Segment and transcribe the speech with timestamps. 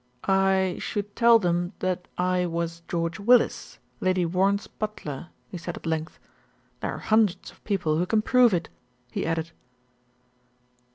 [0.27, 5.85] "I should tell them that I was George Willis, Lady Warren's butler," he said at
[5.85, 6.17] length.
[6.79, 8.67] "There are hun dreds of people who can prove it,"
[9.11, 9.51] he added.